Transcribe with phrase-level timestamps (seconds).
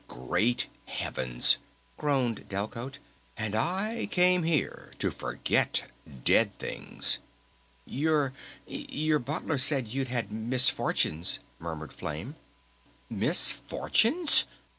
[0.07, 1.57] "Great Heavens!"
[1.95, 2.97] groaned Delcote.
[3.37, 5.91] "And I came here to forget
[6.23, 7.19] 'dead things'!"
[7.85, 8.33] "Your
[8.65, 12.35] your Butler said you'd had misfortunes," murmured Flame.
[13.11, 14.45] "Misfortunes?"